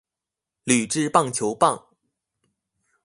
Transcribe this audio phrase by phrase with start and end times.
[0.65, 1.89] 鋁製棒球棒